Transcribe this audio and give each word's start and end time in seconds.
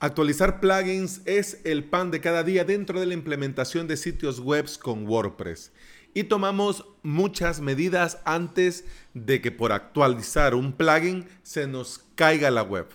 Actualizar 0.00 0.60
plugins 0.60 1.22
es 1.24 1.60
el 1.64 1.84
pan 1.84 2.10
de 2.10 2.20
cada 2.20 2.42
día 2.42 2.64
dentro 2.64 3.00
de 3.00 3.06
la 3.06 3.14
implementación 3.14 3.86
de 3.86 3.96
sitios 3.96 4.40
web 4.40 4.66
con 4.82 5.06
WordPress. 5.06 5.72
Y 6.14 6.24
tomamos 6.24 6.84
muchas 7.02 7.60
medidas 7.60 8.18
antes 8.24 8.84
de 9.14 9.40
que 9.40 9.50
por 9.50 9.72
actualizar 9.72 10.54
un 10.54 10.72
plugin 10.72 11.26
se 11.42 11.66
nos 11.66 12.04
caiga 12.16 12.50
la 12.50 12.62
web. 12.62 12.88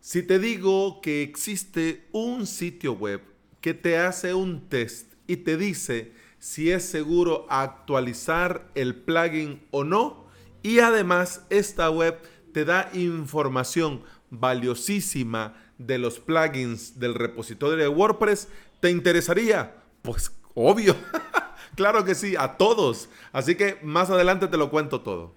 Si 0.00 0.22
te 0.22 0.38
digo 0.38 1.00
que 1.00 1.22
existe 1.22 2.06
un 2.12 2.46
sitio 2.46 2.94
web 2.94 3.22
que 3.60 3.72
te 3.72 3.98
hace 3.98 4.34
un 4.34 4.68
test 4.68 5.14
y 5.26 5.36
te 5.36 5.56
dice 5.56 6.12
si 6.38 6.70
es 6.70 6.84
seguro 6.84 7.46
actualizar 7.48 8.70
el 8.74 8.94
plugin 8.94 9.62
o 9.70 9.84
no, 9.84 10.26
y 10.62 10.80
además 10.80 11.46
esta 11.48 11.90
web 11.90 12.18
te 12.52 12.64
da 12.64 12.90
información 12.92 14.02
valiosísima 14.30 15.63
de 15.78 15.98
los 15.98 16.20
plugins 16.20 16.98
del 16.98 17.14
repositorio 17.14 17.76
de 17.76 17.88
WordPress, 17.88 18.48
¿te 18.80 18.90
interesaría? 18.90 19.74
Pues 20.02 20.32
obvio, 20.54 20.94
claro 21.74 22.04
que 22.04 22.14
sí, 22.14 22.34
a 22.38 22.56
todos. 22.56 23.08
Así 23.32 23.54
que 23.54 23.78
más 23.82 24.10
adelante 24.10 24.48
te 24.48 24.56
lo 24.56 24.70
cuento 24.70 25.00
todo. 25.00 25.34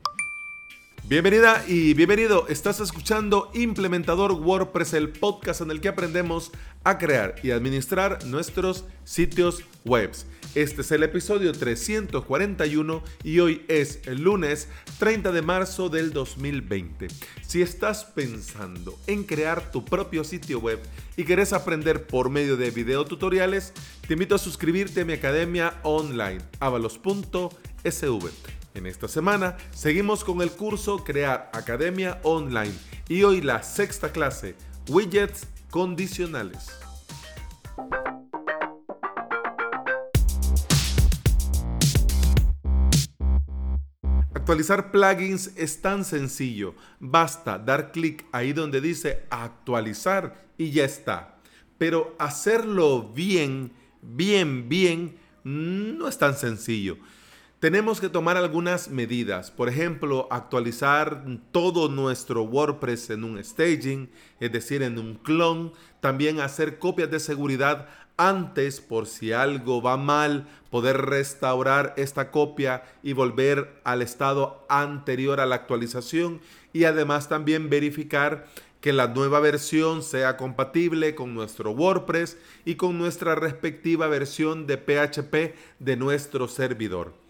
Bienvenida 1.09 1.63
y 1.65 1.93
bienvenido. 1.93 2.49
Estás 2.49 2.81
escuchando 2.81 3.49
Implementador 3.53 4.33
WordPress, 4.33 4.91
el 4.91 5.07
podcast 5.07 5.61
en 5.61 5.71
el 5.71 5.79
que 5.79 5.87
aprendemos 5.87 6.51
a 6.83 6.97
crear 6.97 7.35
y 7.43 7.51
administrar 7.51 8.25
nuestros 8.25 8.83
sitios 9.05 9.63
web. 9.85 10.11
Este 10.53 10.81
es 10.81 10.91
el 10.91 11.03
episodio 11.03 11.53
341 11.53 13.01
y 13.23 13.39
hoy 13.39 13.63
es 13.69 14.01
el 14.03 14.21
lunes 14.21 14.67
30 14.99 15.31
de 15.31 15.41
marzo 15.41 15.87
del 15.87 16.11
2020. 16.11 17.07
Si 17.39 17.61
estás 17.61 18.03
pensando 18.03 18.99
en 19.07 19.23
crear 19.23 19.71
tu 19.71 19.85
propio 19.85 20.25
sitio 20.25 20.59
web 20.59 20.81
y 21.15 21.23
querés 21.23 21.53
aprender 21.53 22.05
por 22.05 22.29
medio 22.29 22.57
de 22.57 22.69
videotutoriales, 22.69 23.71
te 24.05 24.15
invito 24.15 24.35
a 24.35 24.39
suscribirte 24.39 25.01
a 25.01 25.05
mi 25.05 25.13
academia 25.13 25.79
online 25.83 26.39
avalos.sv. 26.59 28.56
En 28.77 28.85
esta 28.85 29.07
semana 29.07 29.57
seguimos 29.71 30.23
con 30.23 30.39
el 30.39 30.51
curso 30.51 31.03
Crear 31.03 31.49
Academia 31.51 32.19
Online 32.21 32.71
y 33.09 33.23
hoy 33.23 33.41
la 33.41 33.63
sexta 33.63 34.11
clase, 34.11 34.53
Widgets 34.87 35.47
Condicionales. 35.71 36.69
Actualizar 44.35 44.91
plugins 44.91 45.53
es 45.55 45.81
tan 45.81 46.05
sencillo. 46.05 46.75
Basta 46.99 47.57
dar 47.57 47.91
clic 47.91 48.27
ahí 48.31 48.53
donde 48.53 48.79
dice 48.79 49.25
actualizar 49.31 50.45
y 50.55 50.69
ya 50.69 50.85
está. 50.85 51.39
Pero 51.79 52.15
hacerlo 52.19 53.11
bien, 53.11 53.71
bien, 54.03 54.69
bien, 54.69 55.17
no 55.43 56.07
es 56.07 56.19
tan 56.19 56.37
sencillo. 56.37 56.99
Tenemos 57.59 57.99
que 57.99 58.09
tomar 58.09 58.37
algunas 58.37 58.87
medidas, 58.87 59.49
por 59.49 59.67
ejemplo, 59.67 60.27
actualizar 60.29 61.25
todo 61.51 61.89
nuestro 61.89 62.43
WordPress 62.43 63.09
en 63.09 63.23
un 63.23 63.43
staging, 63.43 64.11
es 64.39 64.51
decir, 64.51 64.83
en 64.83 64.99
un 64.99 65.15
clon, 65.15 65.73
también 65.99 66.39
hacer 66.39 66.77
copias 66.77 67.09
de 67.09 67.19
seguridad 67.19 67.87
antes, 68.15 68.79
por 68.79 69.07
si 69.07 69.31
algo 69.31 69.81
va 69.81 69.97
mal, 69.97 70.45
poder 70.69 70.97
restaurar 70.97 71.95
esta 71.97 72.29
copia 72.29 72.83
y 73.01 73.13
volver 73.13 73.81
al 73.83 74.03
estado 74.03 74.63
anterior 74.69 75.39
a 75.39 75.47
la 75.47 75.55
actualización. 75.55 76.41
Y 76.73 76.83
además 76.83 77.27
también 77.27 77.71
verificar 77.71 78.45
que 78.81 78.93
la 78.93 79.07
nueva 79.07 79.39
versión 79.39 80.03
sea 80.03 80.37
compatible 80.37 81.15
con 81.15 81.33
nuestro 81.33 81.71
WordPress 81.71 82.37
y 82.65 82.75
con 82.75 82.99
nuestra 82.99 83.33
respectiva 83.33 84.05
versión 84.05 84.67
de 84.67 84.77
PHP 84.77 85.55
de 85.79 85.97
nuestro 85.97 86.47
servidor 86.47 87.25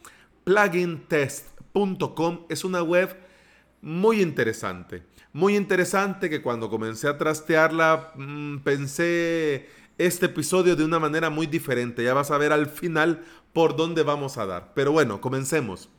plugintest.com 0.47 2.45
es 2.47 2.63
una 2.63 2.81
web 2.81 3.13
muy 3.81 4.21
interesante. 4.21 5.03
Muy 5.33 5.57
interesante 5.57 6.29
que 6.29 6.41
cuando 6.41 6.69
comencé 6.69 7.09
a 7.09 7.17
trastearla 7.17 8.13
mm, 8.15 8.59
pensé 8.59 9.67
este 9.97 10.27
episodio 10.27 10.77
de 10.77 10.85
una 10.85 10.99
manera 10.99 11.29
muy 11.29 11.47
diferente. 11.47 12.01
Ya 12.01 12.13
vas 12.13 12.31
a 12.31 12.37
ver 12.37 12.53
al 12.53 12.67
final 12.67 13.25
por 13.51 13.75
dónde 13.75 14.03
vamos 14.03 14.37
a 14.37 14.45
dar. 14.45 14.71
Pero 14.73 14.93
bueno, 14.93 15.19
comencemos. 15.19 15.89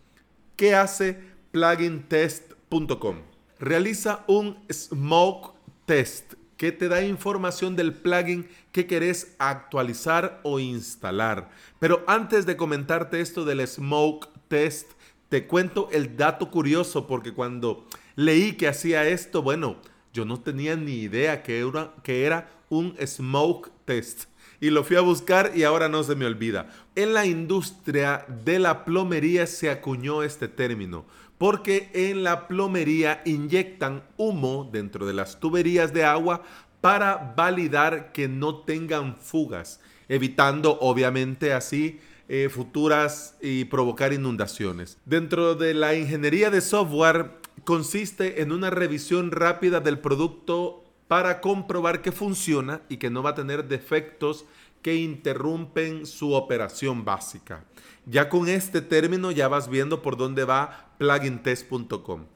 ¿Qué 0.56 0.74
hace 0.74 1.20
plugintest.com? 1.50 3.16
Realiza 3.58 4.24
un 4.28 4.64
smoke 4.72 5.52
test 5.84 6.32
que 6.56 6.72
te 6.72 6.88
da 6.88 7.02
información 7.02 7.76
del 7.76 7.92
plugin 7.92 8.48
que 8.72 8.86
querés 8.86 9.36
actualizar 9.38 10.40
o 10.42 10.58
instalar. 10.58 11.50
Pero 11.78 12.02
antes 12.06 12.46
de 12.46 12.56
comentarte 12.56 13.20
esto 13.20 13.44
del 13.44 13.66
smoke 13.66 14.37
test, 14.48 14.92
te 15.28 15.46
cuento 15.46 15.88
el 15.92 16.16
dato 16.16 16.50
curioso 16.50 17.06
porque 17.06 17.32
cuando 17.32 17.86
leí 18.16 18.52
que 18.52 18.68
hacía 18.68 19.06
esto, 19.06 19.42
bueno, 19.42 19.76
yo 20.12 20.24
no 20.24 20.40
tenía 20.40 20.74
ni 20.74 20.94
idea 20.94 21.42
que 21.42 21.58
era, 21.60 21.94
que 22.02 22.24
era 22.24 22.48
un 22.68 22.96
smoke 23.04 23.70
test. 23.84 24.24
Y 24.60 24.70
lo 24.70 24.82
fui 24.82 24.96
a 24.96 25.02
buscar 25.02 25.52
y 25.54 25.62
ahora 25.62 25.88
no 25.88 26.02
se 26.02 26.16
me 26.16 26.26
olvida. 26.26 26.68
En 26.96 27.14
la 27.14 27.26
industria 27.26 28.26
de 28.44 28.58
la 28.58 28.84
plomería 28.84 29.46
se 29.46 29.70
acuñó 29.70 30.24
este 30.24 30.48
término, 30.48 31.04
porque 31.38 31.90
en 31.94 32.24
la 32.24 32.48
plomería 32.48 33.22
inyectan 33.24 34.02
humo 34.16 34.68
dentro 34.72 35.06
de 35.06 35.14
las 35.14 35.38
tuberías 35.38 35.92
de 35.92 36.04
agua 36.04 36.42
para 36.80 37.34
validar 37.36 38.12
que 38.12 38.26
no 38.28 38.56
tengan 38.56 39.16
fugas, 39.16 39.80
evitando 40.08 40.78
obviamente 40.80 41.52
así 41.52 42.00
eh, 42.28 42.48
futuras 42.50 43.36
y 43.40 43.64
provocar 43.64 44.12
inundaciones. 44.12 44.98
Dentro 45.04 45.54
de 45.54 45.74
la 45.74 45.94
ingeniería 45.94 46.50
de 46.50 46.60
software 46.60 47.30
consiste 47.64 48.42
en 48.42 48.52
una 48.52 48.70
revisión 48.70 49.30
rápida 49.30 49.80
del 49.80 49.98
producto 49.98 50.84
para 51.08 51.40
comprobar 51.40 52.02
que 52.02 52.12
funciona 52.12 52.82
y 52.88 52.98
que 52.98 53.10
no 53.10 53.22
va 53.22 53.30
a 53.30 53.34
tener 53.34 53.66
defectos 53.66 54.44
que 54.82 54.96
interrumpen 54.96 56.06
su 56.06 56.34
operación 56.34 57.04
básica. 57.04 57.64
Ya 58.06 58.28
con 58.28 58.48
este 58.48 58.80
término 58.80 59.30
ya 59.30 59.48
vas 59.48 59.68
viendo 59.68 60.02
por 60.02 60.16
dónde 60.16 60.44
va 60.44 60.90
plugintest.com. 60.98 62.26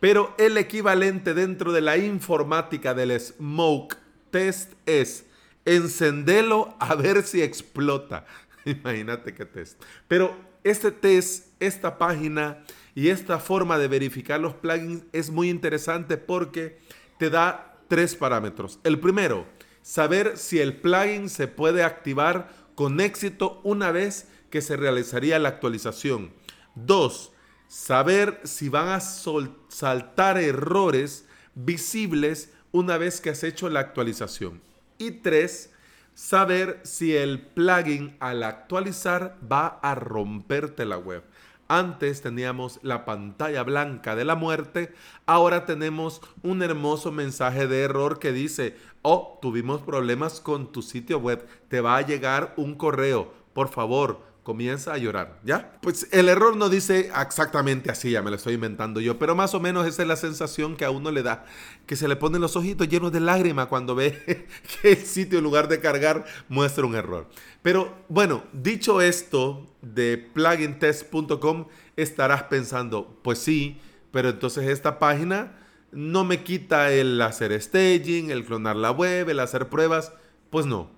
Pero 0.00 0.34
el 0.38 0.56
equivalente 0.56 1.34
dentro 1.34 1.72
de 1.72 1.82
la 1.82 1.98
informática 1.98 2.94
del 2.94 3.18
smoke 3.20 3.96
test 4.30 4.72
es 4.86 5.26
encendelo 5.64 6.74
a 6.80 6.94
ver 6.94 7.22
si 7.22 7.42
explota. 7.42 8.24
Imagínate 8.64 9.34
qué 9.34 9.44
test. 9.44 9.82
Pero 10.08 10.36
este 10.64 10.90
test, 10.90 11.48
esta 11.60 11.98
página 11.98 12.64
y 12.94 13.08
esta 13.08 13.38
forma 13.38 13.78
de 13.78 13.88
verificar 13.88 14.40
los 14.40 14.54
plugins 14.54 15.04
es 15.12 15.30
muy 15.30 15.48
interesante 15.48 16.16
porque 16.16 16.78
te 17.18 17.30
da 17.30 17.78
tres 17.88 18.14
parámetros. 18.14 18.78
El 18.84 19.00
primero, 19.00 19.46
saber 19.82 20.36
si 20.36 20.58
el 20.58 20.76
plugin 20.76 21.28
se 21.28 21.48
puede 21.48 21.82
activar 21.82 22.48
con 22.74 23.00
éxito 23.00 23.60
una 23.64 23.90
vez 23.90 24.28
que 24.50 24.62
se 24.62 24.76
realizaría 24.76 25.38
la 25.38 25.48
actualización. 25.48 26.32
Dos, 26.74 27.32
saber 27.68 28.40
si 28.44 28.68
van 28.68 28.88
a 28.88 29.00
saltar 29.00 30.38
errores 30.38 31.26
visibles 31.54 32.50
una 32.72 32.98
vez 32.98 33.20
que 33.20 33.30
has 33.30 33.44
hecho 33.44 33.68
la 33.68 33.80
actualización. 33.80 34.60
Y 34.98 35.12
tres, 35.12 35.70
saber 36.20 36.80
si 36.82 37.16
el 37.16 37.40
plugin 37.40 38.14
al 38.20 38.42
actualizar 38.42 39.38
va 39.50 39.80
a 39.82 39.94
romperte 39.94 40.84
la 40.84 40.98
web. 40.98 41.24
Antes 41.66 42.20
teníamos 42.20 42.78
la 42.82 43.06
pantalla 43.06 43.62
blanca 43.62 44.14
de 44.14 44.26
la 44.26 44.34
muerte, 44.34 44.92
ahora 45.24 45.64
tenemos 45.64 46.20
un 46.42 46.62
hermoso 46.62 47.10
mensaje 47.10 47.66
de 47.66 47.84
error 47.84 48.18
que 48.18 48.32
dice, 48.32 48.76
oh, 49.00 49.38
tuvimos 49.40 49.80
problemas 49.80 50.40
con 50.40 50.70
tu 50.70 50.82
sitio 50.82 51.18
web, 51.18 51.46
te 51.68 51.80
va 51.80 51.96
a 51.96 52.06
llegar 52.06 52.52
un 52.58 52.74
correo, 52.74 53.32
por 53.54 53.68
favor, 53.68 54.20
comienza 54.50 54.92
a 54.92 54.98
llorar, 54.98 55.38
¿ya? 55.44 55.78
Pues 55.80 56.08
el 56.10 56.28
error 56.28 56.56
no 56.56 56.68
dice 56.68 57.12
exactamente 57.22 57.88
así, 57.88 58.10
ya 58.10 58.20
me 58.20 58.30
lo 58.30 58.36
estoy 58.36 58.54
inventando 58.54 59.00
yo, 59.00 59.16
pero 59.16 59.36
más 59.36 59.54
o 59.54 59.60
menos 59.60 59.86
esa 59.86 60.02
es 60.02 60.08
la 60.08 60.16
sensación 60.16 60.74
que 60.74 60.84
a 60.84 60.90
uno 60.90 61.12
le 61.12 61.22
da, 61.22 61.44
que 61.86 61.94
se 61.94 62.08
le 62.08 62.16
ponen 62.16 62.40
los 62.40 62.56
ojitos 62.56 62.88
llenos 62.88 63.12
de 63.12 63.20
lágrimas 63.20 63.68
cuando 63.68 63.94
ve 63.94 64.48
que 64.82 64.90
el 64.90 65.06
sitio 65.06 65.38
en 65.38 65.44
lugar 65.44 65.68
de 65.68 65.78
cargar 65.78 66.24
muestra 66.48 66.84
un 66.84 66.96
error. 66.96 67.28
Pero 67.62 67.94
bueno, 68.08 68.42
dicho 68.52 69.00
esto 69.00 69.68
de 69.82 70.18
plugintest.com, 70.18 71.66
estarás 71.94 72.42
pensando, 72.42 73.20
pues 73.22 73.38
sí, 73.38 73.80
pero 74.10 74.30
entonces 74.30 74.68
esta 74.68 74.98
página 74.98 75.60
no 75.92 76.24
me 76.24 76.42
quita 76.42 76.90
el 76.90 77.22
hacer 77.22 77.52
staging, 77.62 78.32
el 78.32 78.44
clonar 78.44 78.74
la 78.74 78.90
web, 78.90 79.28
el 79.28 79.38
hacer 79.38 79.68
pruebas, 79.68 80.12
pues 80.50 80.66
no. 80.66 80.90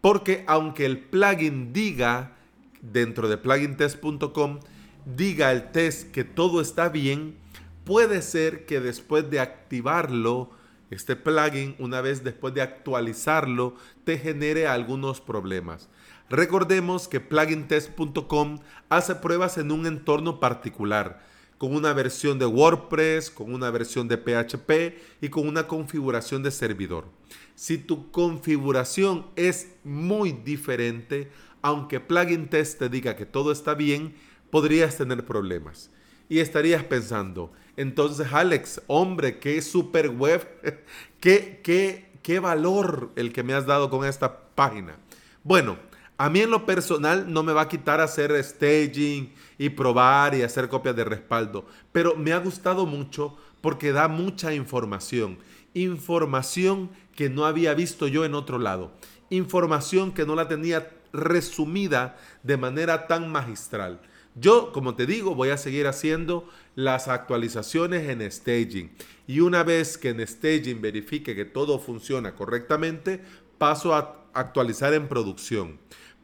Porque 0.00 0.44
aunque 0.46 0.86
el 0.86 1.00
plugin 1.00 1.74
diga 1.74 2.37
dentro 2.82 3.28
de 3.28 3.38
plugintest.com 3.38 4.60
diga 5.04 5.52
el 5.52 5.70
test 5.70 6.10
que 6.10 6.24
todo 6.24 6.60
está 6.60 6.88
bien, 6.88 7.36
puede 7.84 8.22
ser 8.22 8.66
que 8.66 8.80
después 8.80 9.30
de 9.30 9.40
activarlo 9.40 10.50
este 10.90 11.16
plugin, 11.16 11.74
una 11.78 12.00
vez 12.00 12.24
después 12.24 12.54
de 12.54 12.62
actualizarlo, 12.62 13.74
te 14.04 14.18
genere 14.18 14.66
algunos 14.66 15.20
problemas. 15.20 15.88
Recordemos 16.30 17.08
que 17.08 17.20
plugintest.com 17.20 18.58
hace 18.88 19.14
pruebas 19.14 19.58
en 19.58 19.70
un 19.70 19.86
entorno 19.86 20.40
particular, 20.40 21.22
con 21.58 21.74
una 21.74 21.92
versión 21.92 22.38
de 22.38 22.46
WordPress, 22.46 23.30
con 23.30 23.52
una 23.52 23.70
versión 23.70 24.08
de 24.08 24.16
PHP 24.16 24.98
y 25.20 25.28
con 25.28 25.46
una 25.46 25.66
configuración 25.66 26.42
de 26.42 26.50
servidor. 26.50 27.06
Si 27.54 27.76
tu 27.76 28.10
configuración 28.10 29.26
es 29.36 29.74
muy 29.84 30.32
diferente, 30.32 31.30
aunque 31.62 32.00
Plugin 32.00 32.48
Test 32.48 32.78
te 32.78 32.88
diga 32.88 33.16
que 33.16 33.26
todo 33.26 33.52
está 33.52 33.74
bien, 33.74 34.14
podrías 34.50 34.96
tener 34.96 35.24
problemas. 35.24 35.90
Y 36.28 36.40
estarías 36.40 36.84
pensando, 36.84 37.52
entonces 37.76 38.32
Alex, 38.32 38.82
hombre, 38.86 39.38
qué 39.38 39.62
super 39.62 40.10
web, 40.10 40.46
qué, 41.20 41.60
qué, 41.62 42.10
qué 42.22 42.38
valor 42.38 43.12
el 43.16 43.32
que 43.32 43.42
me 43.42 43.54
has 43.54 43.66
dado 43.66 43.88
con 43.88 44.04
esta 44.04 44.40
página. 44.54 44.96
Bueno, 45.42 45.78
a 46.18 46.28
mí 46.28 46.40
en 46.40 46.50
lo 46.50 46.66
personal 46.66 47.32
no 47.32 47.44
me 47.44 47.52
va 47.52 47.62
a 47.62 47.68
quitar 47.68 48.00
hacer 48.00 48.42
staging 48.42 49.32
y 49.56 49.68
probar 49.70 50.34
y 50.34 50.42
hacer 50.42 50.68
copias 50.68 50.96
de 50.96 51.04
respaldo, 51.04 51.64
pero 51.92 52.16
me 52.16 52.32
ha 52.32 52.38
gustado 52.38 52.86
mucho 52.86 53.36
porque 53.60 53.92
da 53.92 54.08
mucha 54.08 54.52
información. 54.52 55.38
Información 55.74 56.90
que 57.14 57.30
no 57.30 57.46
había 57.46 57.72
visto 57.74 58.08
yo 58.08 58.24
en 58.24 58.34
otro 58.34 58.58
lado. 58.58 58.92
Información 59.30 60.12
que 60.12 60.26
no 60.26 60.34
la 60.34 60.48
tenía 60.48 60.90
resumida 61.12 62.16
de 62.42 62.56
manera 62.56 63.06
tan 63.06 63.30
magistral. 63.30 64.00
Yo, 64.34 64.72
como 64.72 64.94
te 64.94 65.06
digo, 65.06 65.34
voy 65.34 65.48
a 65.50 65.56
seguir 65.56 65.86
haciendo 65.86 66.48
las 66.76 67.08
actualizaciones 67.08 68.08
en 68.08 68.30
staging. 68.30 68.92
Y 69.26 69.40
una 69.40 69.64
vez 69.64 69.98
que 69.98 70.10
en 70.10 70.26
staging 70.26 70.80
verifique 70.80 71.34
que 71.34 71.44
todo 71.44 71.78
funciona 71.78 72.34
correctamente, 72.36 73.20
paso 73.58 73.94
a 73.94 74.26
actualizar 74.34 74.94
en 74.94 75.08
producción. 75.08 75.78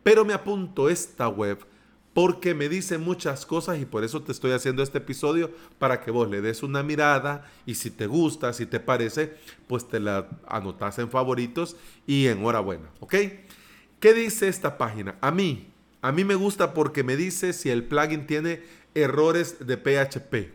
Pero 0.04 0.24
me 0.24 0.32
apunto 0.32 0.88
esta 0.88 1.28
web 1.28 1.66
porque 2.12 2.54
me 2.54 2.68
dice 2.68 2.96
muchas 2.96 3.44
cosas 3.44 3.80
y 3.80 3.84
por 3.84 4.04
eso 4.04 4.22
te 4.22 4.30
estoy 4.30 4.52
haciendo 4.52 4.82
este 4.84 4.98
episodio 4.98 5.50
para 5.78 6.00
que 6.00 6.12
vos 6.12 6.30
le 6.30 6.40
des 6.40 6.62
una 6.62 6.84
mirada 6.84 7.50
y 7.66 7.74
si 7.74 7.90
te 7.90 8.06
gusta, 8.06 8.52
si 8.52 8.66
te 8.66 8.78
parece, 8.78 9.36
pues 9.66 9.88
te 9.88 9.98
la 9.98 10.28
anotas 10.46 11.00
en 11.00 11.10
favoritos 11.10 11.76
y 12.06 12.28
enhorabuena, 12.28 12.88
¿ok? 13.00 13.14
¿Qué 14.04 14.12
dice 14.12 14.48
esta 14.48 14.76
página? 14.76 15.16
A 15.22 15.30
mí, 15.30 15.72
a 16.02 16.12
mí 16.12 16.24
me 16.24 16.34
gusta 16.34 16.74
porque 16.74 17.02
me 17.02 17.16
dice 17.16 17.54
si 17.54 17.70
el 17.70 17.84
plugin 17.84 18.26
tiene 18.26 18.60
errores 18.94 19.66
de 19.66 19.78
PHP, 19.78 20.52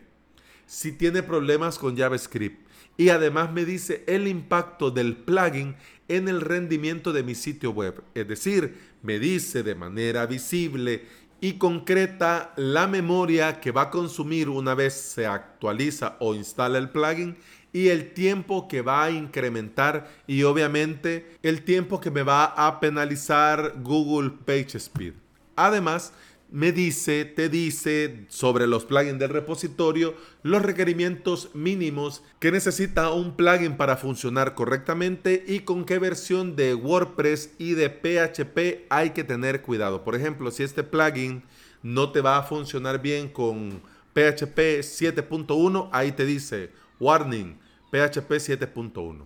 si 0.66 0.92
tiene 0.92 1.24
problemas 1.24 1.76
con 1.76 1.96
JavaScript 1.96 2.64
y 2.96 3.08
además 3.08 3.52
me 3.52 3.64
dice 3.64 4.04
el 4.06 4.28
impacto 4.28 4.92
del 4.92 5.16
plugin 5.16 5.74
en 6.06 6.28
el 6.28 6.42
rendimiento 6.42 7.12
de 7.12 7.24
mi 7.24 7.34
sitio 7.34 7.72
web. 7.72 8.04
Es 8.14 8.28
decir, 8.28 8.78
me 9.02 9.18
dice 9.18 9.64
de 9.64 9.74
manera 9.74 10.26
visible 10.26 11.06
y 11.40 11.54
concreta 11.54 12.52
la 12.54 12.86
memoria 12.86 13.60
que 13.60 13.72
va 13.72 13.82
a 13.82 13.90
consumir 13.90 14.48
una 14.48 14.76
vez 14.76 14.94
se 14.94 15.26
actualiza 15.26 16.16
o 16.20 16.36
instala 16.36 16.78
el 16.78 16.90
plugin 16.90 17.36
y 17.72 17.88
el 17.88 18.12
tiempo 18.12 18.68
que 18.68 18.82
va 18.82 19.04
a 19.04 19.10
incrementar 19.10 20.10
y 20.26 20.42
obviamente 20.42 21.36
el 21.42 21.62
tiempo 21.62 22.00
que 22.00 22.10
me 22.10 22.22
va 22.22 22.44
a 22.44 22.80
penalizar 22.80 23.74
Google 23.82 24.30
PageSpeed. 24.44 25.14
Además, 25.56 26.12
me 26.50 26.72
dice, 26.72 27.24
te 27.24 27.48
dice 27.48 28.24
sobre 28.28 28.66
los 28.66 28.84
plugins 28.84 29.20
del 29.20 29.30
repositorio 29.30 30.14
los 30.42 30.62
requerimientos 30.62 31.50
mínimos 31.54 32.24
que 32.40 32.50
necesita 32.50 33.12
un 33.12 33.36
plugin 33.36 33.76
para 33.76 33.96
funcionar 33.96 34.54
correctamente 34.54 35.44
y 35.46 35.60
con 35.60 35.84
qué 35.84 35.98
versión 35.98 36.56
de 36.56 36.74
WordPress 36.74 37.52
y 37.58 37.74
de 37.74 37.88
PHP 37.88 38.86
hay 38.90 39.10
que 39.10 39.22
tener 39.22 39.62
cuidado. 39.62 40.02
Por 40.02 40.16
ejemplo, 40.16 40.50
si 40.50 40.64
este 40.64 40.82
plugin 40.82 41.44
no 41.82 42.10
te 42.10 42.20
va 42.20 42.38
a 42.38 42.42
funcionar 42.42 43.00
bien 43.00 43.28
con 43.28 43.80
PHP 44.12 44.80
7.1, 44.80 45.88
ahí 45.92 46.12
te 46.12 46.24
dice 46.24 46.70
Warning, 46.98 47.58
PHP 47.90 48.30
7.1. 48.32 49.24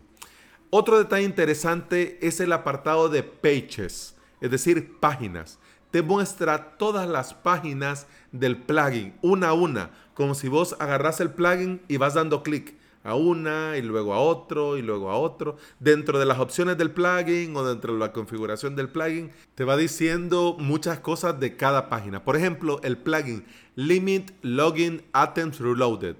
Otro 0.70 0.98
detalle 0.98 1.24
interesante 1.24 2.18
es 2.26 2.40
el 2.40 2.52
apartado 2.52 3.08
de 3.08 3.22
Pages, 3.22 4.16
es 4.40 4.50
decir, 4.50 4.98
páginas. 5.00 5.58
Te 5.90 6.02
muestra 6.02 6.76
todas 6.76 7.08
las 7.08 7.34
páginas 7.34 8.06
del 8.32 8.56
plugin, 8.56 9.14
una 9.22 9.50
a 9.50 9.52
una, 9.52 9.90
como 10.14 10.34
si 10.34 10.48
vos 10.48 10.76
agarras 10.80 11.20
el 11.20 11.30
plugin 11.30 11.80
y 11.88 11.96
vas 11.96 12.14
dando 12.14 12.42
clic 12.42 12.74
a 13.04 13.14
una 13.14 13.76
y 13.76 13.82
luego 13.82 14.14
a 14.14 14.18
otro 14.18 14.76
y 14.76 14.82
luego 14.82 15.10
a 15.10 15.16
otro. 15.16 15.56
Dentro 15.78 16.18
de 16.18 16.24
las 16.24 16.40
opciones 16.40 16.76
del 16.76 16.90
plugin 16.90 17.54
o 17.54 17.62
dentro 17.62 17.92
de 17.92 18.00
la 18.00 18.12
configuración 18.12 18.74
del 18.74 18.88
plugin, 18.88 19.30
te 19.54 19.62
va 19.62 19.76
diciendo 19.76 20.56
muchas 20.58 20.98
cosas 20.98 21.38
de 21.38 21.56
cada 21.56 21.88
página. 21.88 22.24
Por 22.24 22.36
ejemplo, 22.36 22.80
el 22.82 22.96
plugin 22.96 23.44
Limit 23.76 24.32
Login 24.42 25.02
Items 25.14 25.60
Reloaded. 25.60 26.16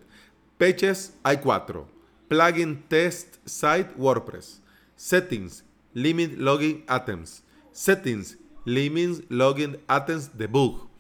Pages 0.59 1.15
hay 1.25 1.39
cuatro. 1.39 1.89
Plugin 2.29 2.85
Test 2.89 3.37
Site 3.45 3.91
WordPress. 3.97 4.63
Settings, 4.95 5.65
Limit 5.95 6.39
Login 6.39 6.85
Items. 6.89 7.43
Settings, 7.73 8.39
Limit 8.65 9.29
Login 9.31 9.79
Items 9.89 10.37
Debug. 10.37 10.94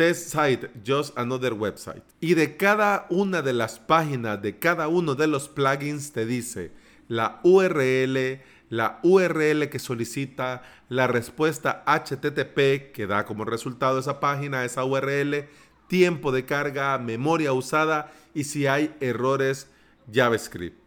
Test 0.00 0.30
Site, 0.30 0.70
Just 0.82 1.18
Another 1.18 1.52
Website. 1.52 2.02
Y 2.22 2.32
de 2.32 2.56
cada 2.56 3.06
una 3.10 3.42
de 3.42 3.52
las 3.52 3.78
páginas 3.78 4.40
de 4.40 4.58
cada 4.58 4.88
uno 4.88 5.14
de 5.14 5.26
los 5.26 5.50
plugins 5.50 6.12
te 6.12 6.24
dice 6.24 6.72
la 7.06 7.38
URL, 7.42 8.40
la 8.70 8.98
URL 9.02 9.68
que 9.68 9.78
solicita, 9.78 10.62
la 10.88 11.06
respuesta 11.06 11.84
HTTP 11.84 12.92
que 12.94 13.06
da 13.06 13.26
como 13.26 13.44
resultado 13.44 13.98
esa 13.98 14.20
página, 14.20 14.64
esa 14.64 14.86
URL, 14.86 15.50
tiempo 15.86 16.32
de 16.32 16.46
carga, 16.46 16.96
memoria 16.96 17.52
usada 17.52 18.10
y 18.32 18.44
si 18.44 18.66
hay 18.66 18.96
errores 19.00 19.68
JavaScript. 20.10 20.78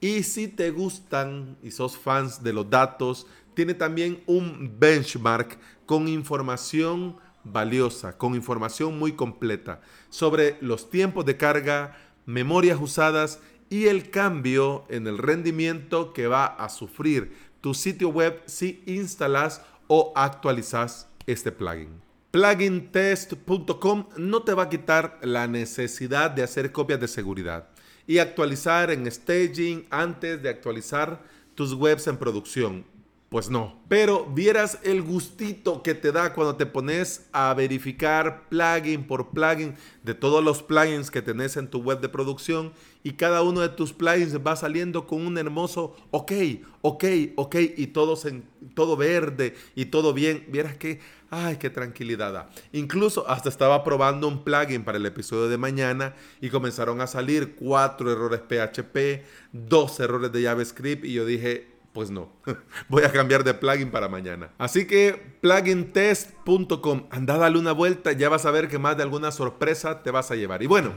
Y 0.00 0.22
si 0.22 0.46
te 0.46 0.70
gustan 0.70 1.56
y 1.60 1.72
sos 1.72 1.98
fans 1.98 2.44
de 2.44 2.52
los 2.52 2.70
datos, 2.70 3.26
tiene 3.54 3.74
también 3.74 4.22
un 4.26 4.76
benchmark 4.78 5.58
con 5.86 6.06
información 6.06 7.16
valiosa, 7.44 8.16
con 8.16 8.34
información 8.34 8.98
muy 8.98 9.12
completa 9.12 9.80
sobre 10.08 10.56
los 10.60 10.90
tiempos 10.90 11.24
de 11.24 11.36
carga, 11.36 11.96
memorias 12.26 12.78
usadas 12.80 13.40
y 13.68 13.86
el 13.86 14.10
cambio 14.10 14.84
en 14.88 15.06
el 15.06 15.18
rendimiento 15.18 16.12
que 16.12 16.26
va 16.26 16.46
a 16.46 16.68
sufrir 16.68 17.32
tu 17.60 17.74
sitio 17.74 18.08
web 18.08 18.42
si 18.46 18.82
instalas 18.86 19.62
o 19.86 20.12
actualizas 20.16 21.08
este 21.26 21.52
plugin. 21.52 22.00
Plugintest.com 22.30 24.06
no 24.16 24.42
te 24.42 24.54
va 24.54 24.64
a 24.64 24.68
quitar 24.68 25.18
la 25.22 25.46
necesidad 25.48 26.30
de 26.30 26.42
hacer 26.42 26.70
copias 26.70 27.00
de 27.00 27.08
seguridad 27.08 27.68
y 28.06 28.18
actualizar 28.18 28.90
en 28.90 29.10
staging 29.10 29.86
antes 29.90 30.42
de 30.42 30.48
actualizar 30.48 31.22
tus 31.54 31.74
webs 31.74 32.06
en 32.06 32.16
producción. 32.16 32.84
Pues 33.30 33.48
no. 33.48 33.80
Pero 33.86 34.26
vieras 34.26 34.80
el 34.82 35.02
gustito 35.02 35.84
que 35.84 35.94
te 35.94 36.10
da 36.10 36.34
cuando 36.34 36.56
te 36.56 36.66
pones 36.66 37.28
a 37.30 37.54
verificar 37.54 38.48
plugin 38.48 39.06
por 39.06 39.30
plugin 39.30 39.76
de 40.02 40.14
todos 40.14 40.42
los 40.42 40.64
plugins 40.64 41.12
que 41.12 41.22
tenés 41.22 41.56
en 41.56 41.68
tu 41.68 41.80
web 41.80 42.00
de 42.00 42.08
producción 42.08 42.72
y 43.04 43.12
cada 43.12 43.42
uno 43.42 43.60
de 43.60 43.68
tus 43.68 43.92
plugins 43.92 44.36
va 44.44 44.56
saliendo 44.56 45.06
con 45.06 45.24
un 45.24 45.38
hermoso 45.38 45.94
ok, 46.10 46.32
ok, 46.82 47.04
ok 47.36 47.56
y 47.76 47.86
todos 47.86 48.24
en, 48.24 48.42
todo 48.74 48.96
verde 48.96 49.54
y 49.76 49.84
todo 49.84 50.12
bien. 50.12 50.46
Vieras 50.48 50.76
que, 50.76 50.98
ay, 51.30 51.56
qué 51.58 51.70
tranquilidad 51.70 52.32
da. 52.32 52.50
Incluso 52.72 53.28
hasta 53.30 53.48
estaba 53.48 53.84
probando 53.84 54.26
un 54.26 54.42
plugin 54.42 54.82
para 54.82 54.98
el 54.98 55.06
episodio 55.06 55.48
de 55.48 55.56
mañana 55.56 56.16
y 56.40 56.48
comenzaron 56.48 57.00
a 57.00 57.06
salir 57.06 57.54
cuatro 57.54 58.10
errores 58.10 58.40
PHP, 58.40 59.24
dos 59.52 60.00
errores 60.00 60.32
de 60.32 60.42
JavaScript 60.42 61.04
y 61.04 61.12
yo 61.12 61.24
dije, 61.24 61.79
pues 61.92 62.10
no, 62.10 62.30
voy 62.88 63.02
a 63.02 63.12
cambiar 63.12 63.44
de 63.44 63.54
plugin 63.54 63.90
para 63.90 64.08
mañana. 64.08 64.50
Así 64.58 64.86
que 64.86 65.36
plugintest.com, 65.40 67.06
anda 67.10 67.36
dale 67.36 67.58
una 67.58 67.72
vuelta, 67.72 68.12
ya 68.12 68.28
vas 68.28 68.46
a 68.46 68.50
ver 68.50 68.68
que 68.68 68.78
más 68.78 68.96
de 68.96 69.02
alguna 69.02 69.32
sorpresa 69.32 70.02
te 70.02 70.10
vas 70.10 70.30
a 70.30 70.36
llevar. 70.36 70.62
Y 70.62 70.66
bueno, 70.66 70.92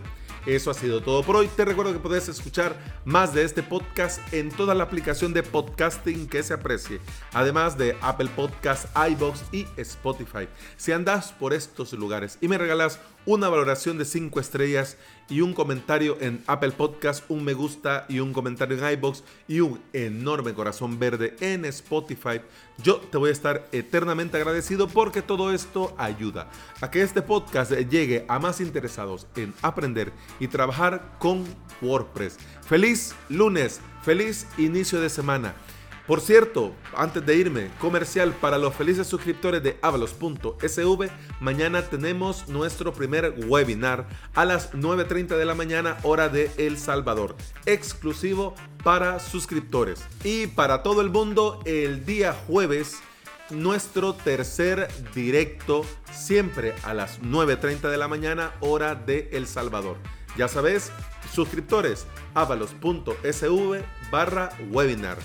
eso 0.46 0.72
ha 0.72 0.74
sido 0.74 1.02
todo 1.02 1.24
por 1.24 1.38
hoy. 1.38 1.48
Te 1.48 1.64
recuerdo 1.64 1.94
que 1.94 2.00
puedes 2.00 2.28
escuchar 2.28 2.76
más 3.06 3.34
de 3.34 3.44
este 3.44 3.64
podcast 3.64 4.20
en 4.34 4.50
toda 4.50 4.76
la 4.76 4.84
aplicación 4.84 5.34
de 5.34 5.42
podcasting 5.42 6.28
que 6.28 6.44
se 6.44 6.54
aprecie, 6.54 7.00
además 7.32 7.78
de 7.78 7.98
Apple 8.02 8.30
Podcasts, 8.36 8.90
iBox 9.12 9.44
y 9.52 9.66
Spotify. 9.78 10.50
Si 10.76 10.92
andas 10.92 11.32
por 11.32 11.54
estos 11.54 11.94
lugares 11.94 12.38
y 12.42 12.50
me 12.50 12.58
regalas 12.58 13.00
una 13.26 13.48
valoración 13.48 13.98
de 13.98 14.06
5 14.06 14.40
estrellas 14.40 14.98
y 15.34 15.42
un 15.42 15.54
comentario 15.54 16.16
en 16.22 16.44
Apple 16.46 16.74
Podcast, 16.74 17.26
un 17.28 17.44
me 17.44 17.56
gusta 17.56 18.06
y 18.08 18.20
un 18.20 18.34
comentario 18.34 18.78
en 18.78 18.94
iBox 18.94 19.24
y 19.48 19.62
un 19.62 19.82
enorme 19.92 20.54
corazón 20.54 21.00
verde 21.00 21.36
en 21.40 21.66
Spotify, 21.66 22.40
yo 22.84 22.98
te 22.98 23.18
voy 23.18 23.30
a 23.30 23.34
estar 23.34 23.68
eternamente 23.72 24.38
agradecido 24.38 24.88
porque 24.88 25.24
todo 25.24 25.52
esto 25.52 25.96
ayuda 25.98 26.52
a 26.82 26.92
que 26.92 27.02
este 27.02 27.24
podcast 27.24 27.72
llegue 27.72 28.26
a 28.28 28.38
más 28.38 28.62
interesados 28.62 29.26
en 29.36 29.56
aprender 29.64 30.14
y 30.40 30.48
trabajar 30.50 31.16
con 31.18 31.46
WordPress. 31.82 32.38
Feliz 32.62 33.16
lunes, 33.28 33.82
feliz 34.04 34.46
inicio 34.60 35.02
de 35.02 35.10
semana. 35.10 35.56
Por 36.08 36.20
cierto, 36.20 36.74
antes 36.98 37.26
de 37.26 37.38
irme, 37.38 37.72
comercial 37.80 38.34
para 38.34 38.58
los 38.58 38.76
felices 38.76 39.08
suscriptores 39.08 39.64
de 39.64 39.78
avalos.sv, 39.82 41.10
mañana 41.40 41.82
tenemos 41.84 42.50
nuestro 42.50 42.92
primer 42.94 43.34
webinar 43.48 44.10
a 44.36 44.44
las 44.44 44.74
9.30 44.74 45.38
de 45.38 45.46
la 45.46 45.56
mañana 45.56 45.98
hora 46.04 46.28
de 46.28 46.52
El 46.58 46.78
Salvador, 46.78 47.38
exclusivo 47.66 48.54
para 48.84 49.20
suscriptores. 49.20 50.04
Y 50.26 50.48
para 50.48 50.84
todo 50.84 51.00
el 51.00 51.10
mundo, 51.10 51.62
el 51.64 52.06
día 52.06 52.36
jueves, 52.48 52.98
nuestro 53.50 54.14
tercer 54.14 54.90
directo, 55.16 55.86
siempre 56.12 56.76
a 56.84 56.94
las 56.94 57.22
9.30 57.22 57.90
de 57.90 57.98
la 57.98 58.10
mañana 58.10 58.52
hora 58.60 58.96
de 58.96 59.30
El 59.32 59.48
Salvador. 59.48 59.96
Ya 60.36 60.50
sabes, 60.50 60.92
suscriptores, 61.32 62.08
avalos.sv 62.34 63.84
barra 64.12 64.50
webinar. 64.70 65.18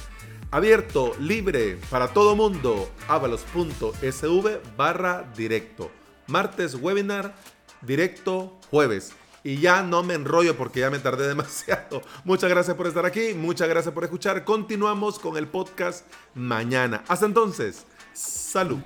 Abierto, 0.50 1.14
libre, 1.20 1.78
para 1.90 2.08
todo 2.08 2.34
mundo. 2.34 2.90
avalos.sv 3.06 4.60
barra 4.76 5.30
directo. 5.36 5.90
Martes 6.26 6.74
webinar, 6.74 7.34
directo 7.82 8.58
jueves. 8.70 9.12
Y 9.44 9.58
ya 9.58 9.82
no 9.82 10.02
me 10.02 10.14
enrollo 10.14 10.56
porque 10.56 10.80
ya 10.80 10.90
me 10.90 10.98
tardé 11.00 11.28
demasiado. 11.28 12.00
Muchas 12.24 12.48
gracias 12.48 12.76
por 12.76 12.86
estar 12.86 13.04
aquí, 13.04 13.34
muchas 13.34 13.68
gracias 13.68 13.92
por 13.92 14.04
escuchar. 14.04 14.44
Continuamos 14.44 15.18
con 15.18 15.36
el 15.36 15.48
podcast 15.48 16.06
mañana. 16.34 17.04
Hasta 17.08 17.26
entonces, 17.26 17.84
salud. 18.14 18.80